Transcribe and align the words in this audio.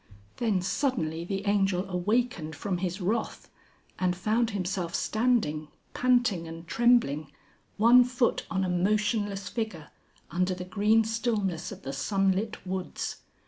Then 0.37 0.63
suddenly 0.63 1.23
the 1.23 1.45
Angel 1.45 1.87
awakened 1.87 2.55
from 2.55 2.79
his 2.79 2.99
wrath, 2.99 3.51
and 3.99 4.15
found 4.15 4.49
himself 4.49 4.95
standing, 4.95 5.67
panting 5.93 6.47
and 6.47 6.65
trembling, 6.67 7.31
one 7.77 8.03
foot 8.03 8.47
on 8.49 8.63
a 8.63 8.67
motionless 8.67 9.47
figure, 9.47 9.91
under 10.31 10.55
the 10.55 10.65
green 10.65 11.03
stillness 11.03 11.71
of 11.71 11.83
the 11.83 11.93
sunlit 11.93 12.65
woods. 12.65 13.17